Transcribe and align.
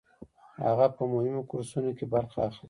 هغه 0.65 0.87
په 0.95 1.03
مهمو 1.13 1.41
کورسونو 1.51 1.91
کې 1.97 2.05
برخه 2.13 2.39
اخلي. 2.49 2.59